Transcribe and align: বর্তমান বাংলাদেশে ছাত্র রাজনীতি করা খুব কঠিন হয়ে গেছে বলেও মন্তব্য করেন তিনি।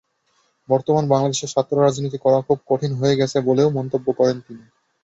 বর্তমান 0.69 1.03
বাংলাদেশে 1.07 1.45
ছাত্র 1.47 1.75
রাজনীতি 1.77 2.17
করা 2.17 2.39
খুব 2.47 2.57
কঠিন 2.67 2.91
হয়ে 2.93 3.19
গেছে 3.19 3.37
বলেও 3.41 3.67
মন্তব্য 3.77 4.07
করেন 4.19 4.37
তিনি। 4.39 4.63